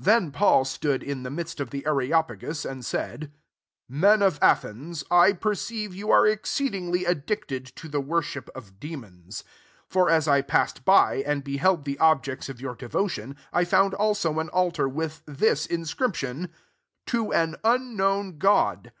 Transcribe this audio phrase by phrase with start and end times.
[0.00, 3.32] 22 Then Paul stood in tiie midst of the Areopagus, and said,
[3.88, 5.32] "Men of Athens, I.
[5.32, 9.44] per ceive you are exceedingly^* dieted to the worship of demonsi 23
[9.88, 13.64] For as I passed by, and be held the objects of your dcfO* tion, I
[13.64, 18.92] found also an altar witl this inscription, * to a» mf* KKowN god.